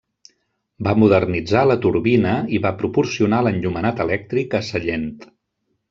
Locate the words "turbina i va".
1.85-2.73